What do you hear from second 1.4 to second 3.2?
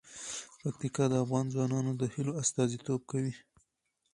ځوانانو د هیلو استازیتوب